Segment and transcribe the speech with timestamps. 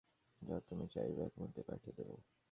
[0.41, 2.09] যা তুমি চাইবে এক মুহূর্তে পাঠিয়ে দেব।